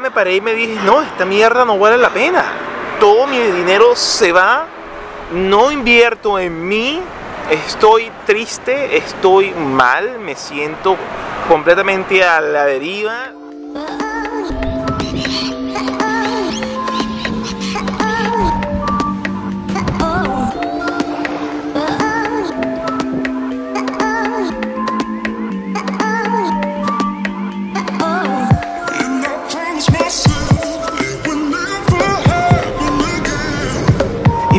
[0.00, 2.44] me paré y me dije, no, esta mierda no vale la pena.
[2.98, 4.66] Todo mi dinero se va,
[5.32, 7.00] no invierto en mí,
[7.50, 10.96] estoy triste, estoy mal, me siento
[11.48, 13.32] completamente a la deriva.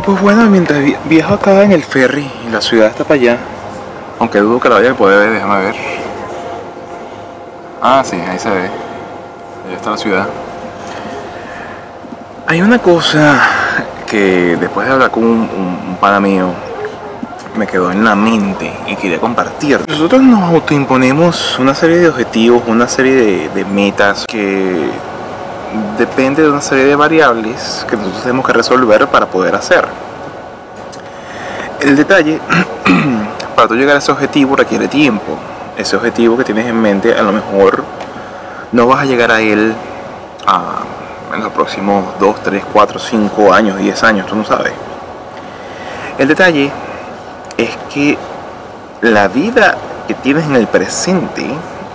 [0.05, 3.38] Pues bueno, mientras viajo acá en el ferry y la ciudad está para allá,
[4.20, 5.76] aunque dudo que la vaya a poder ver, déjame ver.
[7.82, 8.70] Ah, sí, ahí se ve.
[9.68, 10.27] Ahí está la ciudad.
[12.48, 13.41] Hay una cosa
[14.05, 16.49] que después de hablar con un, un, pana mío
[17.58, 19.82] me quedó en la mente y quería compartir.
[19.88, 24.91] Nosotros nos autoimponemos una serie de objetivos, una serie de, de metas que
[25.98, 30.04] depende de una serie de variables que nosotros tenemos que resolver para poder hacer.
[31.86, 32.40] El detalle,
[33.55, 35.38] para tú llegar a ese objetivo requiere tiempo.
[35.78, 37.84] Ese objetivo que tienes en mente, a lo mejor
[38.72, 39.72] no vas a llegar a él
[40.48, 40.80] a,
[41.32, 44.74] en los próximos 2, 3, 4, 5 años, 10 años, tú no sabes.
[46.18, 46.72] El detalle
[47.56, 48.18] es que
[49.02, 51.46] la vida que tienes en el presente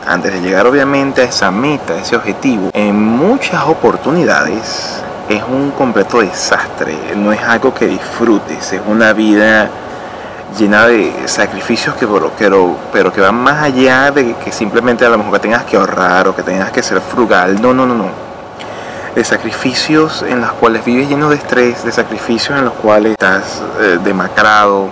[0.07, 5.71] antes de llegar obviamente a esa meta, a ese objetivo, en muchas oportunidades es un
[5.71, 9.71] completo desastre, no es algo que disfrutes, es una vida
[10.59, 15.19] llena de sacrificios que pero, pero que van más allá de que simplemente a lo
[15.19, 18.09] mejor que tengas que ahorrar o que tengas que ser frugal, no, no, no, no.
[19.15, 23.63] De sacrificios en los cuales vives lleno de estrés, de sacrificios en los cuales estás
[23.81, 24.89] eh, demacrado,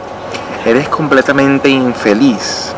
[0.64, 2.72] eres completamente infeliz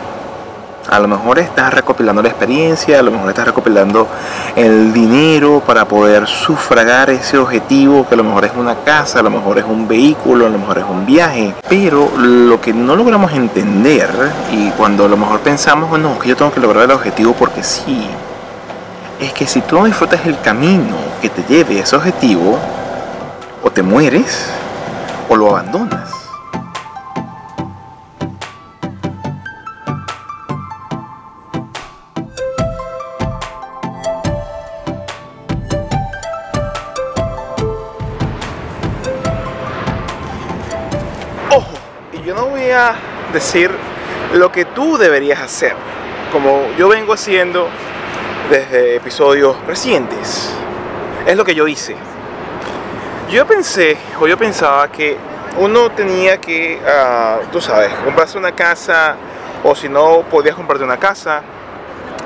[0.90, 4.08] a lo mejor estás recopilando la experiencia, a lo mejor estás recopilando
[4.56, 9.22] el dinero para poder sufragar ese objetivo, que a lo mejor es una casa, a
[9.22, 11.54] lo mejor es un vehículo, a lo mejor es un viaje.
[11.68, 14.10] Pero lo que no logramos entender,
[14.50, 17.62] y cuando a lo mejor pensamos, no, que yo tengo que lograr el objetivo porque
[17.62, 18.08] sí,
[19.20, 22.58] es que si tú no disfrutas el camino que te lleve a ese objetivo,
[23.62, 24.46] o te mueres,
[25.28, 26.19] o lo abandonas.
[43.32, 43.70] Decir
[44.34, 45.74] lo que tú deberías hacer,
[46.32, 47.68] como yo vengo haciendo
[48.48, 50.52] desde episodios recientes.
[51.26, 51.96] Es lo que yo hice.
[53.28, 55.16] Yo pensé, o yo pensaba que
[55.58, 59.16] uno tenía que, uh, tú sabes, comprarse una casa,
[59.62, 61.42] o si no, podías comprarte una casa,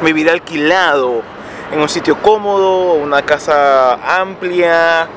[0.03, 1.23] vivir alquilado
[1.73, 5.09] en un sitio cómodo, una casa amplia.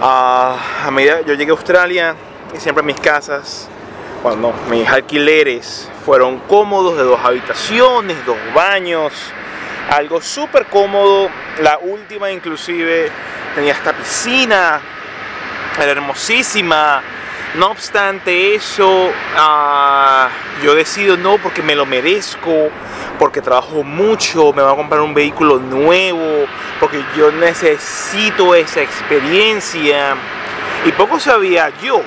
[0.00, 2.14] Uh, a medida yo llegué a Australia
[2.54, 3.68] y siempre mis casas
[4.22, 9.12] cuando mis alquileres fueron cómodos de dos habitaciones, dos baños,
[9.90, 11.28] algo súper cómodo.
[11.60, 13.10] La última inclusive
[13.54, 14.80] tenía esta piscina,
[15.76, 17.02] era hermosísima.
[17.56, 22.70] No obstante eso, uh, yo decido no porque me lo merezco,
[23.18, 26.46] porque trabajo mucho, me voy a comprar un vehículo nuevo,
[26.80, 30.14] porque yo necesito esa experiencia.
[30.86, 32.02] Y poco sabía yo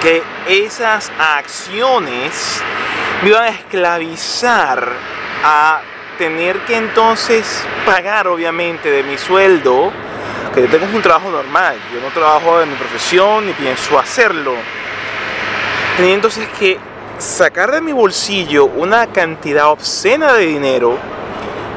[0.00, 2.62] que esas acciones
[3.22, 4.88] me iban a esclavizar
[5.44, 5.80] a
[6.18, 9.92] tener que entonces pagar obviamente de mi sueldo,
[10.54, 14.54] que yo tengo un trabajo normal, yo no trabajo en mi profesión ni pienso hacerlo.
[15.96, 16.78] Tenía entonces que
[17.18, 20.96] sacar de mi bolsillo una cantidad obscena de dinero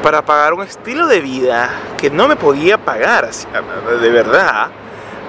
[0.03, 4.70] para pagar un estilo de vida que no me podía pagar, de verdad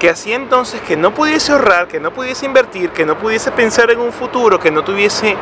[0.03, 3.89] que hacía entonces que no pudiese ahorrar, que no pudiese invertir, que no pudiese pensar
[3.93, 5.37] en un futuro, que no tuviese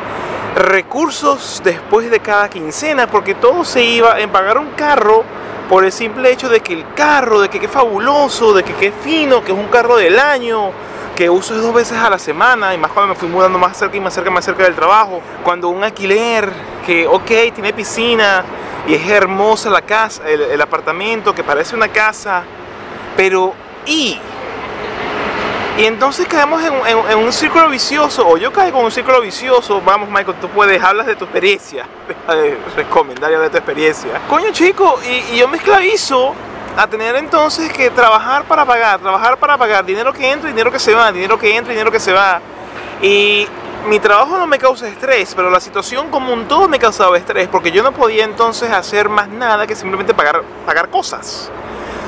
[0.55, 5.23] recursos después de cada quincena, porque todo se iba en pagar un carro
[5.67, 8.91] por el simple hecho de que el carro, de que es fabuloso, de que qué
[8.91, 10.69] fino, que es un carro del año,
[11.15, 13.97] que uso dos veces a la semana, y más cuando me fui mudando más cerca
[13.97, 16.53] y más cerca, más cerca del trabajo, cuando un alquiler,
[16.85, 18.43] que ok, tiene piscina,
[18.87, 22.43] y es hermosa la casa, el, el apartamento, que parece una casa,
[23.17, 23.55] pero
[23.87, 24.19] ¿y?
[25.81, 29.81] Y entonces caemos en, un círculo vicioso, o yo caigo en un círculo vicioso.
[29.81, 31.87] Vamos, Michael, tú puedes, hablas de tu experiencia,
[32.27, 34.21] de recomendar de tu experiencia.
[34.29, 36.35] Coño, chico, y, yo me esclavizo
[36.77, 40.77] a tener entonces que trabajar para pagar, trabajar para pagar, dinero que entra, dinero que
[40.77, 42.39] se va, dinero que entra, dinero que se va.
[43.01, 43.47] Y
[43.87, 47.47] mi trabajo no me causa estrés, pero la situación como un todo me causaba estrés,
[47.47, 51.49] porque yo no podía entonces hacer más nada que simplemente pagar, pagar cosas.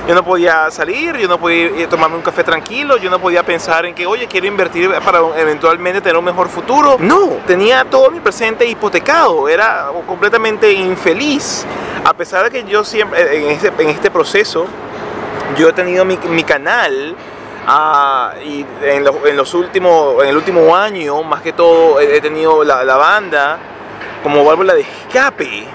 [0.05, 3.85] Yo no podía salir, yo no podía tomarme un café tranquilo, yo no podía pensar
[3.85, 6.97] en que, oye, quiero invertir para eventualmente tener un mejor futuro.
[6.99, 11.65] No, tenía todo mi presente hipotecado, era completamente infeliz.
[12.03, 14.65] A pesar de que yo siempre, en este, en este proceso,
[15.57, 17.15] yo he tenido mi, canal
[17.65, 22.83] Ah, y en, los últimos, en el último año, más que todo, he, tenido la,
[22.83, 23.57] la, banda
[24.21, 25.65] como válvula de escape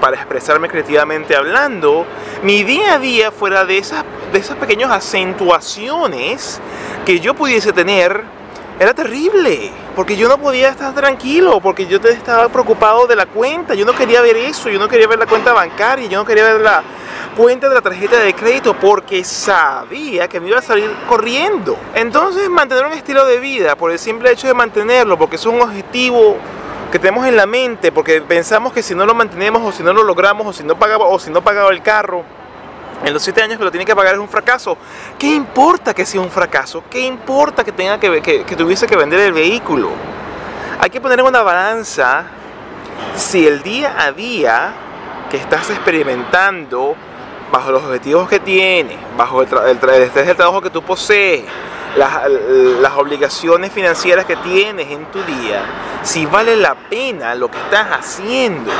[0.00, 2.06] para expresarme creativamente hablando.
[2.42, 6.60] Mi día a día fuera de esas, de esas pequeñas acentuaciones
[7.04, 8.22] que yo pudiese tener,
[8.78, 13.74] era terrible, porque yo no podía estar tranquilo, porque yo estaba preocupado de la cuenta,
[13.74, 16.44] yo no quería ver eso, yo no quería ver la cuenta bancaria, yo no quería
[16.44, 16.82] ver la,
[17.36, 21.76] cuenta de la tarjeta de crédito porque sabía que me iba a salir corriendo.
[21.94, 25.60] Entonces mantener un estilo de vida por el simple hecho de mantenerlo, porque es un
[25.60, 26.36] objetivo
[26.90, 29.92] que tenemos en la mente, porque pensamos que si no lo mantenemos o si no
[29.92, 32.24] lo logramos o si no pagaba o si no pagaba el carro,
[33.04, 34.76] en los siete años que lo tiene que pagar es un fracaso.
[35.18, 36.84] ¿Qué importa que sea un fracaso?
[36.90, 39.90] ¿Qué importa que tenga que, que, que tuviese que vender el vehículo?
[40.80, 42.24] Hay que poner una balanza
[43.16, 44.72] si el día a día
[45.30, 46.96] que estás experimentando
[47.50, 51.44] bajo los objetivos que tienes, bajo el, este el trabajo que tú posees,
[51.96, 55.62] las, obligaciones financieras que tienes en tu día,
[56.02, 58.70] si vale la pena lo que estás haciendo.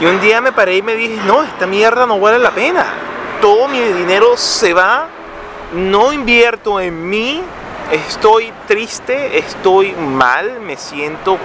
[0.00, 2.86] Y un día me paré y me dije, no, esta mierda no vale la pena.
[3.40, 5.06] Todo mi dinero se va,
[5.74, 7.42] no invierto en mí,
[7.90, 11.38] estoy triste, estoy mal, me siento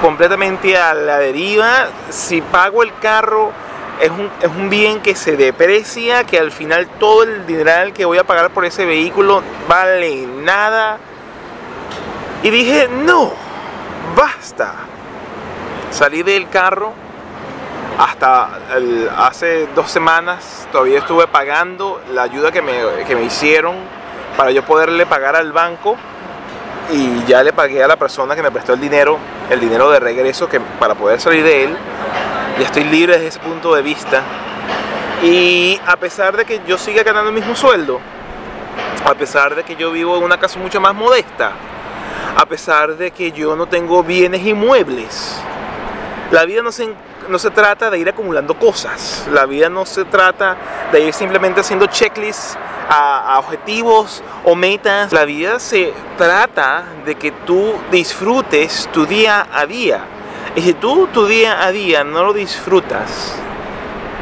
[0.00, 1.88] completamente a la deriva.
[2.10, 3.52] Si pago el carro,
[4.00, 8.24] es un, bien que se deprecia, que al final todo el dinero que voy a
[8.24, 10.98] pagar por ese vehículo vale nada.
[12.42, 13.32] Y dije, no,
[14.16, 14.74] basta.
[15.90, 16.92] Salí del carro
[17.98, 18.48] hasta
[19.18, 22.72] hace dos semanas, todavía estuve pagando la ayuda que me,
[23.06, 23.76] que me hicieron
[24.36, 25.96] para yo poderle pagar al banco
[26.90, 29.18] y ya le pagué a la persona que me prestó el dinero,
[29.50, 31.76] el dinero de regreso que, para poder salir de él
[32.64, 34.22] estoy libre desde ese punto de vista.
[35.22, 38.00] Y a pesar de que yo siga ganando el mismo sueldo,
[39.04, 41.52] a pesar de que yo vivo en una casa mucho más modesta,
[42.36, 45.36] a pesar de que yo no tengo bienes inmuebles,
[46.30, 46.92] la vida no se,
[47.28, 50.56] no se trata de ir acumulando cosas, la vida no se trata
[50.90, 52.56] de ir simplemente haciendo checklists
[52.88, 59.66] a, objetivos o metas, la vida se trata de que tú disfrutes tu día a
[59.66, 60.04] día
[60.54, 63.36] y si tú tu día a día no lo disfrutas,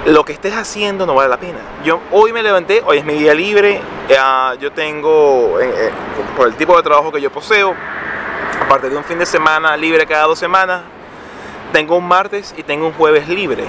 [0.06, 1.58] lo que estés haciendo no vale la pena.
[1.84, 3.80] Yo hoy me levanté, hoy es mi día libre,
[4.60, 5.90] yo tengo, eh, eh,
[6.36, 7.74] por el tipo de trabajo que yo poseo,
[8.62, 10.82] aparte de un fin de semana libre cada dos semanas,
[11.72, 13.64] tengo un martes y tengo un jueves libre.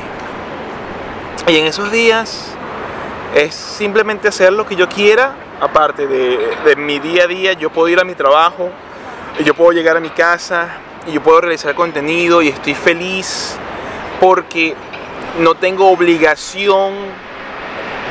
[1.47, 2.53] Y en esos días
[3.35, 7.71] es simplemente hacer lo que yo quiera, aparte de, de mi día a día, yo
[7.71, 8.69] puedo ir a mi trabajo,
[9.43, 10.69] yo puedo llegar a mi casa,
[11.07, 13.55] y yo puedo realizar contenido y estoy feliz
[14.19, 14.75] porque
[15.39, 16.93] no tengo obligación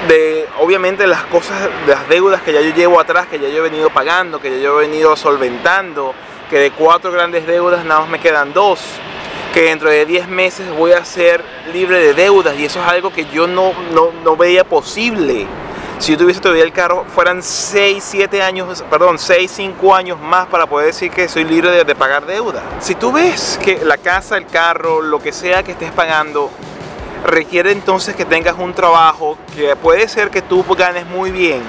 [0.09, 3.71] de, obviamente, las cosas, las deudas que ya yo llevo atrás, que ya yo he
[3.71, 6.15] venido pagando, que ya yo he venido solventando,
[6.49, 8.81] que de cuatro grandes deudas nada más me quedan dos,
[9.53, 13.13] que dentro de 10 meses voy a ser libre de deudas y eso es algo
[13.13, 15.47] que yo no, no, no veía posible
[16.01, 20.47] si yo tuviese todavía el carro, fueran 6, 7 años, perdón, 6, 5 años más
[20.47, 22.63] para poder decir que soy libre de, de, pagar deuda.
[22.81, 26.51] Si tú ves que la casa, el carro, lo que sea que estés pagando,
[27.27, 31.63] requiere entonces que tengas un trabajo que puede ser que tú ganes muy bien,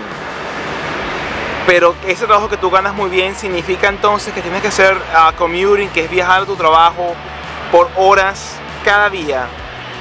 [1.67, 5.35] pero ese trabajo que tú ganas muy bien significa entonces que tienes que hacer uh,
[5.37, 7.15] commuting, que es viajar a tu trabajo
[7.69, 8.55] por horas
[8.85, 9.45] cada día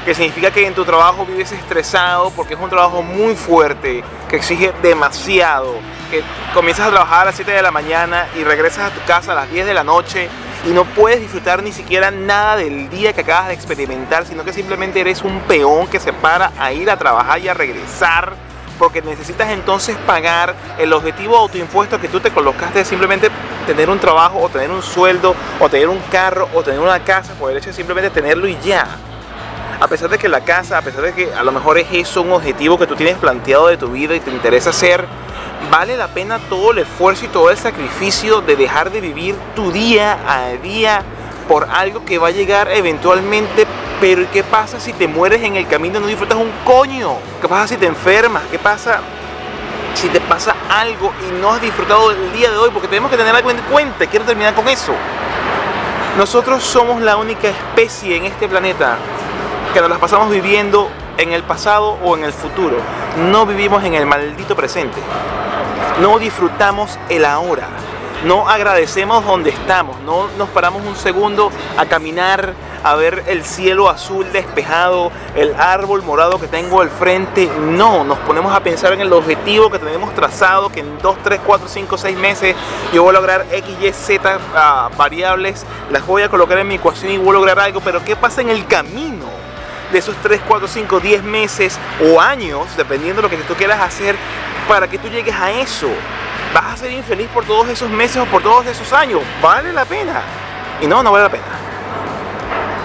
[0.05, 4.37] que significa que en tu trabajo vives estresado porque es un trabajo muy fuerte, que
[4.37, 5.75] exige demasiado,
[6.11, 6.23] que
[6.55, 9.35] comienzas a trabajar a las 7 de la mañana y regresas a tu casa a
[9.35, 10.29] las 10 de la noche
[10.67, 14.53] y no puedes disfrutar ni siquiera nada del día que acabas de experimentar, sino que
[14.53, 18.35] simplemente eres un peón que se para a ir a trabajar y a regresar
[18.79, 23.29] porque necesitas entonces pagar el objetivo autoimpuesto que tú te colocaste de simplemente
[23.67, 27.35] tener un trabajo o tener un sueldo o tener un carro o tener una casa
[27.35, 28.89] por el hecho de simplemente tenerlo y ya
[29.81, 32.21] a pesar de que la casa, a pesar de que a lo mejor es eso
[32.21, 35.07] un objetivo que tú tienes planteado de tu vida y te interesa hacer,
[35.71, 39.73] vale la pena todo el esfuerzo y todo el sacrificio de dejar de vivir tu
[39.73, 41.03] día a día
[41.49, 43.67] por algo que va a llegar eventualmente,
[44.03, 47.17] pero ¿qué pasa si te mueres en el camino y no disfrutas un coño?
[47.41, 48.43] ¿Qué pasa si te enfermas?
[48.51, 49.01] ¿Qué pasa
[49.95, 52.71] si te pasa algo y no has disfrutado el día de hoy?
[52.71, 54.07] Porque tenemos que tener algo en cuenta.
[54.07, 54.93] Quiero terminar con eso.
[56.19, 58.99] Nosotros somos la única especie en este planeta
[59.73, 62.77] que nos las pasamos viviendo en el pasado o en el futuro.
[63.31, 64.99] No vivimos en el maldito presente.
[66.01, 67.69] No disfrutamos el ahora.
[68.25, 69.99] No agradecemos donde estamos.
[70.01, 76.03] No nos paramos un segundo a caminar, a ver el cielo azul despejado, el árbol
[76.03, 77.49] morado que tengo al frente.
[77.61, 81.41] No, nos ponemos a pensar en el objetivo que tenemos trazado, que en 2, 3,
[81.47, 82.57] 4, 5, 6 meses
[82.93, 86.75] yo voy a lograr X, Y, Z uh, variables, las voy a colocar en mi
[86.75, 89.20] ecuación y voy a lograr algo, pero ¿qué pasa en el camino?
[89.93, 93.81] De esos 3, 4, 5, 10 meses o años, dependiendo de lo que tú quieras
[93.81, 94.17] hacer,
[94.69, 95.89] para que tú llegues a eso.
[96.55, 99.21] ¿Vas a ser infeliz por todos esos meses o por todos esos años?
[99.41, 100.23] ¿Vale la pena?
[100.81, 101.45] Y no, no vale la pena.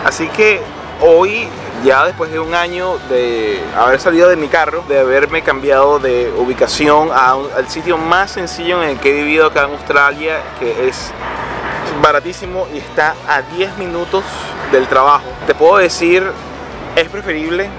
[0.05, 0.61] Así que
[1.01, 1.47] hoy,
[1.83, 6.31] ya después de un año de haber salido de mi carro, de haberme cambiado de
[6.37, 11.11] ubicación al sitio más sencillo en el que he vivido acá en Australia, que es
[12.01, 14.23] baratísimo y está a 10 minutos
[14.71, 16.31] del trabajo, te puedo decir,
[16.95, 17.69] es preferible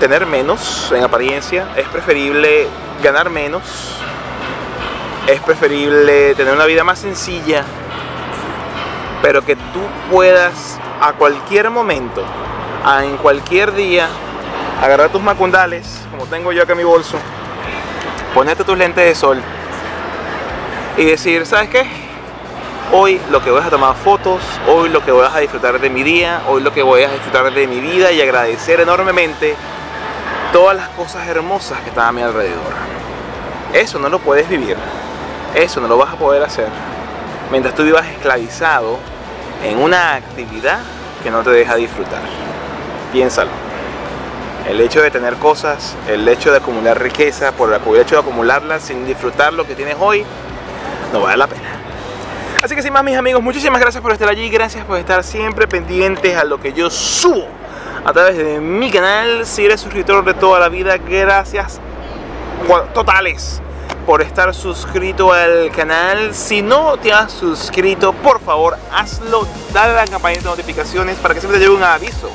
[0.00, 2.66] tener menos en apariencia, es preferible
[3.02, 3.98] ganar menos,
[5.26, 7.64] es preferible tener una vida más sencilla,
[9.22, 12.24] pero que tú puedas a cualquier momento,
[13.02, 14.08] en cualquier día,
[14.82, 17.16] agarrar tus macundales, como tengo yo acá en mi bolso,
[18.34, 19.40] ponerte tus lentes de sol
[20.96, 22.05] y decir, ¿sabes qué?
[22.92, 26.04] Hoy lo que voy a tomar fotos, hoy lo que voy a disfrutar de mi
[26.04, 29.56] día, hoy lo que voy a disfrutar de mi vida y agradecer enormemente
[30.52, 32.74] todas las cosas hermosas que están a mi alrededor.
[33.72, 34.76] Eso no lo puedes vivir,
[35.54, 36.68] eso no lo vas a poder hacer
[37.50, 38.98] mientras tú vivas esclavizado
[39.64, 40.78] en una actividad
[41.22, 42.22] que no te deja disfrutar.
[43.12, 43.50] Piénsalo.
[44.68, 48.80] El hecho de tener cosas, el hecho de acumular riqueza, por el hecho de acumularla
[48.80, 50.24] sin disfrutar lo que tienes hoy,
[51.12, 51.65] no vale la pena.
[52.66, 55.68] Así que sin más mis amigos, muchísimas gracias por estar allí, gracias por estar siempre
[55.68, 57.46] pendientes a lo que yo subo
[58.04, 59.46] a través de mi canal.
[59.46, 61.78] Si eres suscriptor de toda la vida, gracias
[62.92, 63.62] totales
[64.04, 66.34] por estar suscrito al canal.
[66.34, 69.46] Si no te has suscrito, por favor, hazlo.
[69.72, 72.28] Dale a la campanita de notificaciones para que siempre te llegue un aviso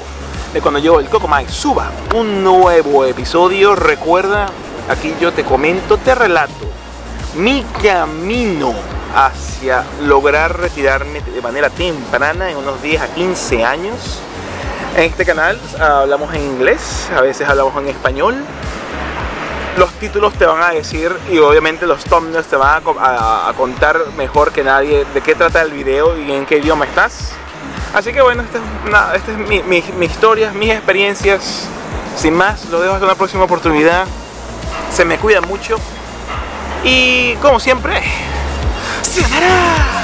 [0.53, 3.75] de cuando yo, el Coco Mike, suba un nuevo episodio.
[3.75, 4.45] Recuerda,
[4.87, 6.71] aquí yo te comento, te relato
[7.35, 14.19] mi camino hacia lograr retirarme de manera temprana en unos 10 a 15 años.
[14.95, 18.43] En este canal hablamos en inglés, a veces hablamos en español,
[19.77, 24.51] los títulos te van a decir y obviamente los thumbnails te van a, contar mejor
[24.51, 27.31] que nadie de qué trata el video y en qué idioma estás.
[27.93, 31.67] Así que bueno, esta es, es mi, mi, historia, mis experiencias.
[32.17, 34.05] Sin más, lo dejo hasta una próxima oportunidad.
[34.93, 35.77] Se me cuida mucho.
[36.83, 38.01] Y como siempre,
[39.03, 40.00] ¡se